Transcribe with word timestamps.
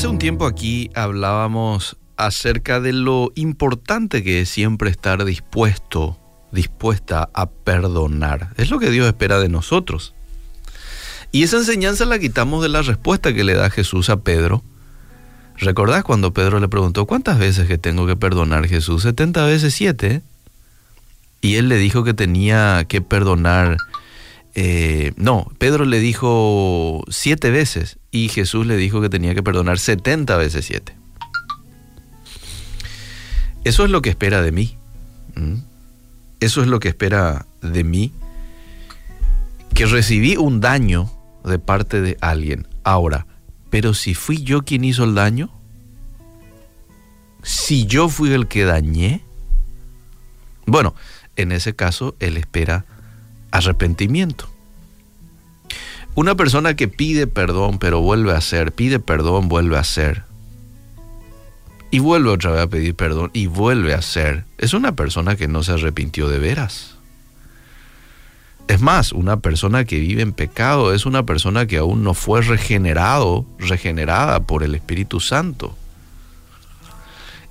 Hace 0.00 0.08
un 0.08 0.18
tiempo 0.18 0.46
aquí 0.46 0.88
hablábamos 0.94 1.98
acerca 2.16 2.80
de 2.80 2.94
lo 2.94 3.32
importante 3.34 4.24
que 4.24 4.40
es 4.40 4.48
siempre 4.48 4.88
estar 4.88 5.22
dispuesto, 5.26 6.18
dispuesta 6.52 7.28
a 7.34 7.50
perdonar. 7.50 8.54
Es 8.56 8.70
lo 8.70 8.78
que 8.78 8.90
Dios 8.90 9.06
espera 9.06 9.38
de 9.40 9.50
nosotros. 9.50 10.14
Y 11.32 11.42
esa 11.42 11.58
enseñanza 11.58 12.06
la 12.06 12.18
quitamos 12.18 12.62
de 12.62 12.70
la 12.70 12.80
respuesta 12.80 13.34
que 13.34 13.44
le 13.44 13.52
da 13.52 13.68
Jesús 13.68 14.08
a 14.08 14.20
Pedro. 14.20 14.64
¿Recordás 15.58 16.02
cuando 16.02 16.32
Pedro 16.32 16.60
le 16.60 16.68
preguntó 16.68 17.04
cuántas 17.04 17.38
veces 17.38 17.68
que 17.68 17.76
tengo 17.76 18.06
que 18.06 18.16
perdonar 18.16 18.68
Jesús? 18.68 19.02
70 19.02 19.44
veces 19.44 19.74
7. 19.74 20.22
Y 21.42 21.56
él 21.56 21.68
le 21.68 21.76
dijo 21.76 22.04
que 22.04 22.14
tenía 22.14 22.86
que 22.88 23.02
perdonar. 23.02 23.76
eh, 24.54 25.12
no, 25.16 25.52
Pedro 25.58 25.84
le 25.84 26.00
dijo 26.00 27.04
siete 27.10 27.50
veces 27.50 27.99
y 28.10 28.28
Jesús 28.28 28.66
le 28.66 28.76
dijo 28.76 29.00
que 29.00 29.08
tenía 29.08 29.34
que 29.34 29.42
perdonar 29.42 29.78
70 29.78 30.36
veces 30.36 30.64
7. 30.66 30.96
Eso 33.64 33.84
es 33.84 33.90
lo 33.90 34.02
que 34.02 34.10
espera 34.10 34.42
de 34.42 34.52
mí. 34.52 34.76
¿Mm? 35.34 35.56
Eso 36.40 36.62
es 36.62 36.68
lo 36.68 36.80
que 36.80 36.88
espera 36.88 37.46
de 37.60 37.84
mí. 37.84 38.12
Que 39.74 39.86
recibí 39.86 40.36
un 40.36 40.60
daño 40.60 41.10
de 41.44 41.58
parte 41.58 42.00
de 42.00 42.16
alguien. 42.20 42.66
Ahora, 42.82 43.26
pero 43.68 43.94
si 43.94 44.14
fui 44.14 44.42
yo 44.42 44.62
quien 44.62 44.84
hizo 44.84 45.04
el 45.04 45.14
daño, 45.14 45.50
si 47.42 47.86
yo 47.86 48.08
fui 48.08 48.32
el 48.32 48.48
que 48.48 48.64
dañé, 48.64 49.22
bueno, 50.66 50.94
en 51.36 51.52
ese 51.52 51.74
caso 51.74 52.16
él 52.18 52.36
espera 52.36 52.84
arrepentimiento. 53.50 54.48
Una 56.20 56.34
persona 56.34 56.76
que 56.76 56.86
pide 56.86 57.26
perdón 57.26 57.78
pero 57.78 58.02
vuelve 58.02 58.32
a 58.32 58.36
hacer, 58.36 58.72
pide 58.72 59.00
perdón, 59.00 59.48
vuelve 59.48 59.78
a 59.78 59.80
hacer, 59.80 60.24
y 61.90 61.98
vuelve 61.98 62.28
otra 62.28 62.50
vez 62.50 62.60
a 62.60 62.66
pedir 62.66 62.94
perdón 62.94 63.30
y 63.32 63.46
vuelve 63.46 63.94
a 63.94 64.00
hacer, 64.00 64.44
es 64.58 64.74
una 64.74 64.94
persona 64.94 65.36
que 65.36 65.48
no 65.48 65.62
se 65.62 65.72
arrepintió 65.72 66.28
de 66.28 66.38
veras. 66.38 66.98
Es 68.68 68.82
más, 68.82 69.12
una 69.12 69.38
persona 69.38 69.86
que 69.86 69.98
vive 69.98 70.20
en 70.20 70.34
pecado 70.34 70.92
es 70.92 71.06
una 71.06 71.24
persona 71.24 71.64
que 71.64 71.78
aún 71.78 72.04
no 72.04 72.12
fue 72.12 72.42
regenerado, 72.42 73.46
regenerada 73.58 74.40
por 74.40 74.62
el 74.62 74.74
Espíritu 74.74 75.20
Santo. 75.20 75.74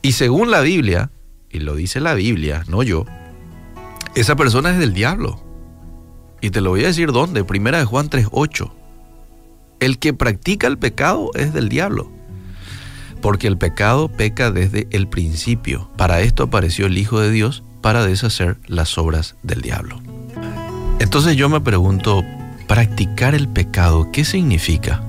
Y 0.03 0.11
según 0.11 0.51
la 0.51 0.61
Biblia, 0.61 1.09
y 1.49 1.57
lo 1.61 1.73
dice 1.73 2.01
la 2.01 2.13
Biblia, 2.13 2.65
no 2.67 2.83
yo, 2.83 3.07
esa 4.13 4.35
persona 4.35 4.69
es 4.69 4.77
del 4.77 4.93
diablo. 4.93 5.48
Y 6.41 6.51
te 6.51 6.61
lo 6.61 6.71
voy 6.71 6.83
a 6.83 6.87
decir 6.87 7.11
dónde, 7.11 7.43
primera 7.43 7.79
de 7.79 7.85
Juan 7.85 8.09
3:8. 8.09 8.71
El 9.79 9.97
que 9.99 10.13
practica 10.13 10.67
el 10.67 10.77
pecado 10.77 11.31
es 11.35 11.53
del 11.53 11.69
diablo. 11.69 12.11
Porque 13.21 13.47
el 13.47 13.57
pecado 13.57 14.07
peca 14.07 14.51
desde 14.51 14.87
el 14.91 15.07
principio. 15.07 15.89
Para 15.97 16.21
esto 16.21 16.43
apareció 16.43 16.85
el 16.85 16.97
Hijo 16.97 17.19
de 17.19 17.31
Dios, 17.31 17.63
para 17.81 18.05
deshacer 18.05 18.57
las 18.67 18.97
obras 18.97 19.35
del 19.43 19.61
diablo. 19.61 20.01
Entonces 20.99 21.35
yo 21.37 21.49
me 21.49 21.61
pregunto, 21.61 22.23
practicar 22.67 23.35
el 23.35 23.47
pecado, 23.47 24.09
¿qué 24.11 24.25
significa? 24.25 25.01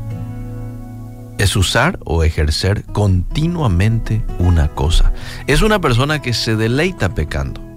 Es 1.38 1.56
usar 1.56 1.98
o 2.04 2.22
ejercer 2.22 2.84
continuamente 2.84 4.22
una 4.38 4.68
cosa. 4.68 5.12
Es 5.46 5.62
una 5.62 5.80
persona 5.80 6.22
que 6.22 6.32
se 6.32 6.54
deleita 6.54 7.14
pecando. 7.14 7.69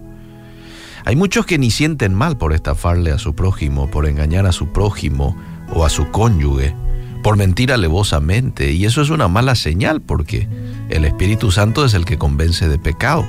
Hay 1.06 1.16
muchos 1.16 1.46
que 1.46 1.58
ni 1.58 1.70
sienten 1.70 2.14
mal 2.14 2.38
por 2.38 2.54
estafarle 2.54 3.12
a 3.12 3.20
su 3.20 3.36
prójimo, 3.36 3.90
por 3.92 4.08
engañar 4.08 4.46
a 4.46 4.54
su 4.54 4.68
prójimo 4.68 5.36
o 5.74 5.86
a 5.86 5.90
su 5.90 6.10
cónyuge, 6.12 6.74
por 7.22 7.36
mentir 7.36 7.74
alevosamente, 7.74 8.72
y 8.72 8.86
eso 8.86 9.02
es 9.02 9.10
una 9.10 9.28
mala 9.28 9.56
señal 9.56 10.02
porque 10.02 10.48
el 10.90 11.04
Espíritu 11.06 11.52
Santo 11.52 11.84
es 11.84 11.94
el 11.94 12.06
que 12.06 12.18
convence 12.18 12.70
de 12.70 12.80
pecado. 12.80 13.26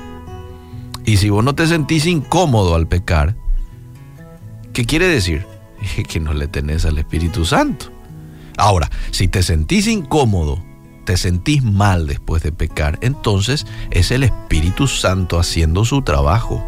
Y 1.05 1.17
si 1.17 1.31
vos 1.31 1.45
no 1.45 1.55
te 1.55 1.67
sentís 1.67 2.07
incómodo 2.07 2.75
al 2.75 2.87
pecar, 2.87 3.37
¿qué 4.73 4.85
quiere 4.85 5.09
decir? 5.09 5.47
Que 6.09 6.21
no 6.21 6.33
le 6.33 6.49
tenés 6.49 6.85
al 6.85 6.99
Espíritu 6.99 7.45
Santo. 7.45 7.87
Ahora, 8.57 8.91
si 9.11 9.29
te 9.29 9.43
sentís 9.43 9.87
incómodo, 9.87 10.63
te 11.05 11.17
sentís 11.17 11.63
mal 11.63 12.07
después 12.07 12.43
de 12.43 12.53
pecar, 12.53 12.99
entonces 13.03 13.67
es 13.91 14.11
el 14.11 14.23
Espíritu 14.23 14.87
Santo 14.87 15.39
haciendo 15.39 15.85
su 15.85 16.03
trabajo. 16.03 16.65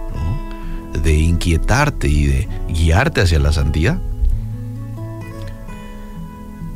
De 0.93 1.15
inquietarte 1.15 2.09
y 2.09 2.27
de 2.27 2.49
guiarte 2.69 3.23
hacia 3.23 3.39
la 3.39 3.53
santidad. 3.53 4.01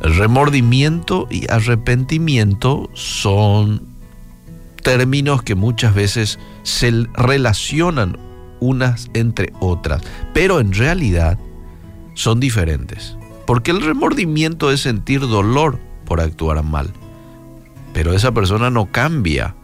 Remordimiento 0.01 1.27
y 1.31 1.51
arrepentimiento 1.51 2.89
son 2.95 3.87
términos 4.83 5.43
que 5.43 5.55
muchas 5.55 5.95
veces 5.95 6.39
se 6.63 7.07
relacionan 7.15 8.19
unas 8.61 9.11
entre 9.15 9.53
otras, 9.61 10.03
pero 10.33 10.61
en 10.61 10.73
realidad 10.73 11.39
son 12.15 12.41
diferentes. 12.41 13.17
Porque 13.47 13.73
el 13.73 13.81
remordimiento 13.83 14.71
es 14.71 14.81
sentir 14.81 15.21
dolor 15.21 15.79
por 16.05 16.21
actuar 16.21 16.63
mal, 16.63 16.93
pero 17.93 18.15
esa 18.15 18.33
persona 18.33 18.71
no 18.71 18.87
cambia 18.87 19.55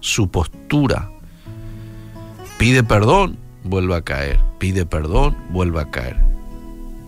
su 0.00 0.28
postura. 0.28 1.10
Pide 2.58 2.82
perdón, 2.82 3.38
vuelve 3.64 3.96
a 3.96 4.02
caer, 4.02 4.38
pide 4.58 4.86
perdón, 4.86 5.36
vuelve 5.50 5.80
a 5.80 5.90
caer. 5.90 6.16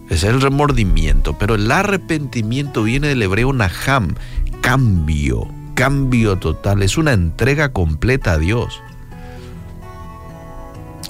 Es 0.09 0.25
el 0.25 0.41
remordimiento, 0.41 1.37
pero 1.39 1.55
el 1.55 1.71
arrepentimiento 1.71 2.83
viene 2.83 3.09
del 3.09 3.23
hebreo 3.23 3.53
naham, 3.53 4.15
cambio, 4.61 5.49
cambio 5.75 6.37
total, 6.39 6.83
es 6.83 6.97
una 6.97 7.13
entrega 7.13 7.73
completa 7.73 8.33
a 8.33 8.39
Dios. 8.39 8.83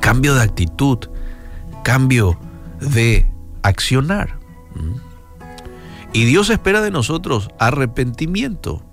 Cambio 0.01 0.34
de 0.34 0.43
actitud, 0.43 0.99
cambio 1.83 2.39
de 2.81 3.27
accionar. 3.63 4.39
Y 6.13 6.25
Dios 6.25 6.49
espera 6.51 6.81
de 6.81 6.91
nosotros 6.91 7.51
arrepentimiento 7.59 8.85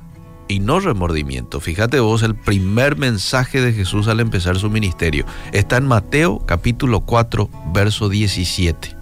y 0.48 0.60
no 0.60 0.80
remordimiento. 0.80 1.60
Fíjate 1.60 2.00
vos, 2.00 2.24
el 2.24 2.36
primer 2.36 2.98
mensaje 2.98 3.62
de 3.62 3.74
Jesús 3.74 4.08
al 4.08 4.20
empezar 4.20 4.58
su 4.58 4.70
ministerio 4.70 5.26
está 5.52 5.78
en 5.78 5.88
Mateo 5.88 6.40
capítulo 6.46 7.02
4, 7.02 7.50
verso 7.74 8.10
17. 8.10 8.96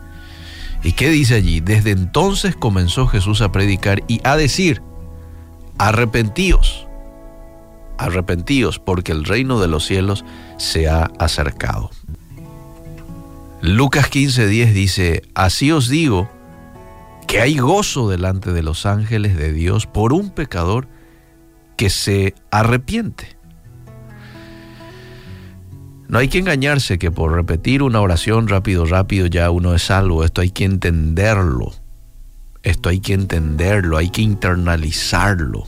¿Y 0.84 0.94
qué 0.94 1.10
dice 1.10 1.36
allí? 1.36 1.60
Desde 1.60 1.92
entonces 1.92 2.56
comenzó 2.56 3.08
Jesús 3.08 3.42
a 3.42 3.52
predicar 3.52 4.04
y 4.08 4.20
a 4.24 4.36
decir, 4.36 4.82
arrepentíos, 5.78 6.88
arrepentíos, 7.98 8.80
porque 8.80 9.12
el 9.12 9.26
reino 9.26 9.60
de 9.60 9.68
los 9.68 9.86
cielos 9.86 10.26
se 10.58 10.90
ha 10.90 11.12
acercado. 11.20 11.92
Lucas 13.62 14.10
15:10 14.10 14.74
dice, 14.74 15.22
así 15.36 15.72
os 15.72 15.88
digo, 15.88 16.28
que 17.28 17.42
hay 17.42 17.58
gozo 17.58 18.10
delante 18.10 18.52
de 18.52 18.64
los 18.64 18.88
ángeles 18.88 19.38
de 19.38 19.54
Dios 19.54 19.86
por 19.86 20.14
un 20.14 20.32
pecador 20.32 20.88
que 21.82 21.90
se 21.90 22.36
arrepiente. 22.52 23.36
No 26.08 26.20
hay 26.20 26.28
que 26.28 26.38
engañarse 26.38 27.00
que 27.00 27.10
por 27.10 27.34
repetir 27.34 27.82
una 27.82 28.02
oración 28.02 28.48
rápido, 28.48 28.86
rápido 28.86 29.26
ya 29.26 29.50
uno 29.50 29.74
es 29.74 29.82
salvo. 29.82 30.24
Esto 30.24 30.42
hay 30.42 30.52
que 30.52 30.64
entenderlo. 30.64 31.74
Esto 32.62 32.90
hay 32.90 33.00
que 33.00 33.14
entenderlo, 33.14 33.98
hay 33.98 34.12
que 34.12 34.22
internalizarlo. 34.22 35.64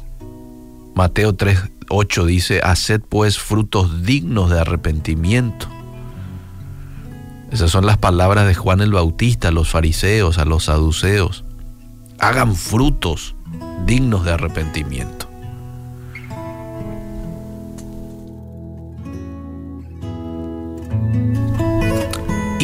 Mateo 0.93 1.35
3:8 1.35 2.25
dice, 2.25 2.61
haced 2.63 3.01
pues 3.01 3.39
frutos 3.39 4.03
dignos 4.03 4.51
de 4.51 4.59
arrepentimiento. 4.59 5.67
Esas 7.51 7.71
son 7.71 7.87
las 7.87 7.97
palabras 7.97 8.45
de 8.45 8.53
Juan 8.53 8.81
el 8.81 8.91
Bautista 8.91 9.47
a 9.47 9.51
los 9.51 9.71
fariseos, 9.71 10.37
a 10.37 10.45
los 10.45 10.65
saduceos. 10.65 11.43
Hagan 12.19 12.55
frutos 12.55 13.35
dignos 13.87 14.25
de 14.25 14.33
arrepentimiento. 14.33 15.22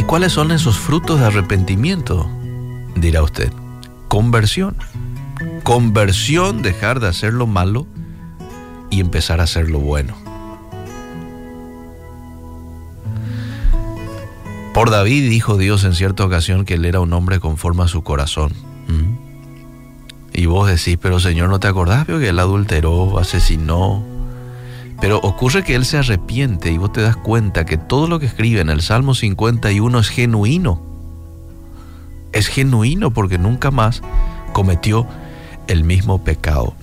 Cuáles 0.10 0.34
son 0.34 0.50
esos 0.50 0.80
frutos 0.80 1.20
de 1.20 1.28
arrepentimiento? 1.28 2.28
Dirá 2.96 3.22
usted. 3.22 3.54
Conversión. 4.08 4.76
Conversión, 5.62 6.64
dejar 6.64 7.00
de 7.00 7.08
hacer 7.08 7.32
lo 7.32 7.46
malo 7.46 7.86
y 8.90 9.02
empezar 9.02 9.40
a 9.40 9.44
hacer 9.44 9.70
lo 9.70 9.78
bueno. 9.78 10.16
Por 14.74 14.90
David 14.90 15.30
dijo 15.30 15.58
Dios 15.58 15.84
en 15.84 15.94
cierta 15.94 16.26
ocasión 16.26 16.66
que 16.66 16.74
él 16.74 16.86
era 16.86 17.02
un 17.02 17.14
hombre 17.14 17.40
conforme 17.40 17.84
a 17.84 17.88
su 17.88 18.02
corazón. 18.02 18.54
¿Mm? 18.88 19.14
Y 20.34 20.48
vos 20.48 20.68
decís, 20.68 20.98
pero 21.00 21.20
Señor, 21.20 21.50
¿no 21.50 21.60
te 21.60 21.68
acordás 21.68 22.08
que 22.08 22.30
él 22.30 22.40
adulteró, 22.40 23.20
asesinó? 23.20 24.19
Pero 25.02 25.20
ocurre 25.20 25.64
que 25.64 25.76
él 25.76 25.86
se 25.86 25.98
arrepiente 25.98 26.72
y 26.72 26.78
vos 26.78 26.92
te 26.92 27.02
das 27.02 27.16
cuenta 27.16 27.66
que 27.66 27.78
todo 27.78 28.08
lo 28.08 28.20
que 28.20 28.26
escribe 28.26 28.62
en 28.62 28.70
el 28.70 28.82
Salmo 28.82 29.16
51 29.16 30.00
es 30.00 30.10
genuino. 30.10 30.82
Es 32.34 32.48
genuino 32.48 33.12
porque 33.12 33.38
nunca 33.38 33.72
más 33.72 34.02
cometió 34.54 35.08
el 35.68 35.84
mismo 35.84 36.24
pecado. 36.24 36.76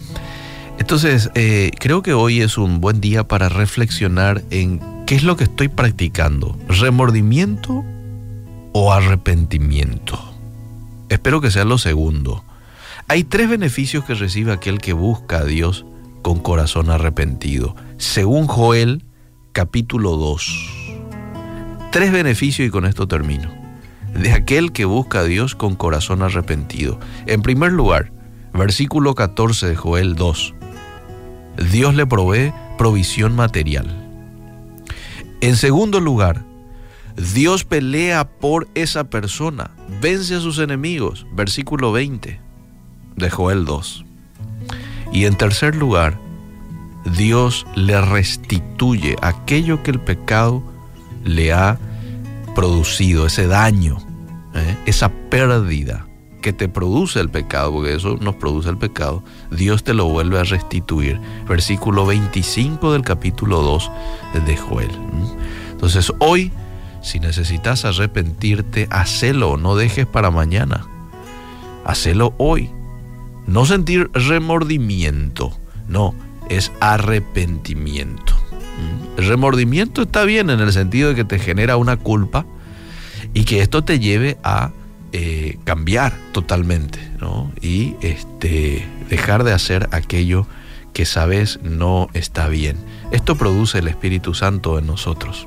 Entonces, 0.79 1.31
eh, 1.35 1.71
creo 1.79 2.03
que 2.03 2.15
hoy 2.15 2.41
es 2.41 2.59
un 2.59 2.81
buen 2.81 3.01
día 3.01 3.27
para 3.27 3.49
reflexionar 3.49 4.43
en 4.51 4.81
qué 5.07 5.15
es 5.15 5.23
lo 5.23 5.37
que 5.37 5.45
estoy 5.45 5.69
practicando, 5.69 6.57
remordimiento 6.69 7.85
o 8.73 8.93
arrepentimiento. 8.93 10.19
Espero 11.09 11.41
que 11.41 11.51
sea 11.51 11.65
lo 11.65 11.79
segundo. 11.79 12.45
Hay 13.09 13.25
tres 13.25 13.49
beneficios 13.49 14.05
que 14.05 14.15
recibe 14.15 14.53
aquel 14.53 14.79
que 14.79 14.93
busca 14.93 15.39
a 15.39 15.45
Dios 15.45 15.87
con 16.23 16.41
corazón 16.41 16.91
arrepentido, 16.91 17.77
según 17.98 18.46
Joel 18.46 19.04
capítulo 19.52 20.16
2. 20.16 21.88
Tres 21.93 22.12
beneficios 22.12 22.69
y 22.69 22.70
con 22.70 22.84
esto 22.84 23.08
termino. 23.08 23.50
De 24.12 24.32
aquel 24.32 24.72
que 24.72 24.84
busca 24.84 25.20
a 25.20 25.25
Dios 25.25 25.54
con 25.54 25.76
corazón 25.76 26.22
arrepentido. 26.22 26.98
En 27.26 27.43
primer 27.43 27.72
lugar, 27.72 28.12
versículo 28.52 29.14
14 29.14 29.69
de 29.69 29.76
Joel 29.76 30.14
2. 30.14 30.54
Dios 31.70 31.94
le 31.94 32.06
provee 32.06 32.52
provisión 32.76 33.34
material. 33.34 33.87
En 35.40 35.56
segundo 35.56 36.00
lugar, 36.00 36.44
Dios 37.16 37.64
pelea 37.64 38.28
por 38.28 38.69
esa 38.75 39.04
persona, 39.04 39.70
vence 40.02 40.34
a 40.34 40.40
sus 40.40 40.58
enemigos, 40.58 41.26
versículo 41.32 41.93
20 41.93 42.40
de 43.16 43.31
Joel 43.31 43.64
2. 43.64 44.04
Y 45.12 45.25
en 45.25 45.37
tercer 45.37 45.76
lugar, 45.76 46.25
Dios 47.14 47.67
le 47.75 48.00
restituye 48.00 49.17
aquello 49.23 49.82
que 49.82 49.93
el 49.93 50.00
pecado 50.00 50.62
le 51.25 51.53
ha 51.53 51.79
producido, 52.55 53.26
ese 53.26 53.47
daño, 53.47 53.99
¿eh? 54.55 54.76
esa 54.87 55.11
pérdida 55.31 56.06
que 56.41 56.53
te 56.53 56.69
produce 56.69 57.20
el 57.20 57.29
pecado, 57.29 57.73
porque 57.73 57.94
eso 57.94 58.17
nos 58.20 58.37
produce 58.37 58.69
el 58.69 58.79
pecado, 58.79 59.23
Dios 59.50 59.82
te 59.82 59.94
lo 59.94 60.06
vuelve 60.06 60.38
a 60.38 60.44
restituir. 60.44 61.20
Versículo 61.49 62.06
25 62.06 62.93
del 62.93 63.03
capítulo 63.03 63.62
2 63.62 63.91
de 64.47 64.56
Joel. 64.56 64.91
Entonces 65.73 66.12
hoy, 66.20 66.53
si 67.03 67.19
necesitas 67.19 67.85
arrepentirte, 67.85 68.87
hacelo, 68.91 69.56
no 69.56 69.76
dejes 69.76 70.06
para 70.06 70.31
mañana. 70.31 70.87
Hacelo 71.85 72.35
hoy. 72.38 72.70
No 73.47 73.67
sentir 73.67 74.11
remordimiento, 74.12 75.53
no, 75.88 76.14
es 76.48 76.72
arrepentimiento. 76.81 78.34
El 79.16 79.25
mm. 79.25 79.28
remordimiento 79.28 80.02
está 80.02 80.25
bien 80.25 80.50
en 80.50 80.60
el 80.60 80.72
sentido 80.72 81.10
de 81.10 81.14
que 81.14 81.25
te 81.25 81.38
genera 81.38 81.76
una 81.76 81.96
culpa 81.96 82.44
y 83.34 83.44
que 83.44 83.60
esto 83.60 83.84
te 83.84 83.98
lleve 83.98 84.37
a 84.43 84.70
eh, 85.12 85.58
cambiar 85.64 86.14
totalmente 86.32 86.98
¿no? 87.20 87.50
y 87.60 87.94
este, 88.02 88.87
dejar 89.08 89.44
de 89.44 89.52
hacer 89.52 89.88
aquello 89.93 90.46
que 90.93 91.06
sabes 91.06 91.60
no 91.62 92.08
está 92.14 92.48
bien. 92.48 92.76
Esto 93.12 93.37
produce 93.37 93.78
el 93.78 93.88
Espíritu 93.88 94.34
Santo 94.34 94.78
en 94.78 94.87
nosotros 94.87 95.46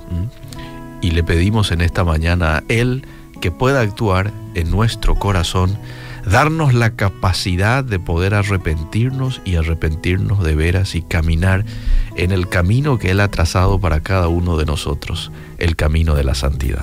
y 1.01 1.11
le 1.11 1.23
pedimos 1.23 1.71
en 1.71 1.81
esta 1.81 2.03
mañana 2.03 2.57
a 2.57 2.63
Él 2.67 3.05
que 3.41 3.51
pueda 3.51 3.81
actuar 3.81 4.31
en 4.55 4.69
nuestro 4.69 5.15
corazón 5.15 5.77
darnos 6.29 6.75
la 6.75 6.91
capacidad 6.91 7.83
de 7.83 7.97
poder 7.99 8.35
arrepentirnos 8.35 9.41
y 9.45 9.55
arrepentirnos 9.55 10.43
de 10.43 10.55
veras 10.55 10.93
y 10.93 11.01
caminar 11.01 11.65
en 12.15 12.31
el 12.31 12.47
camino 12.47 12.99
que 12.99 13.11
Él 13.11 13.19
ha 13.19 13.29
trazado 13.29 13.79
para 13.79 14.01
cada 14.01 14.27
uno 14.27 14.55
de 14.55 14.65
nosotros, 14.65 15.31
el 15.57 15.75
camino 15.75 16.13
de 16.13 16.23
la 16.23 16.35
santidad. 16.35 16.77